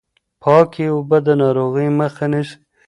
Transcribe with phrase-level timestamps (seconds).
[0.41, 2.55] پاکې اوبه د ناروغیو مخه نيسي.